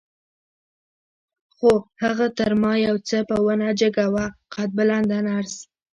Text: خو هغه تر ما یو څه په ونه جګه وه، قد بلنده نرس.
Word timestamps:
خو 1.55 1.71
هغه 2.03 2.27
تر 2.37 2.51
ما 2.61 2.73
یو 2.87 2.95
څه 3.07 3.17
په 3.29 3.35
ونه 3.45 3.69
جګه 3.79 4.05
وه، 4.13 4.25
قد 4.53 4.69
بلنده 4.77 5.17
نرس. 5.27 5.55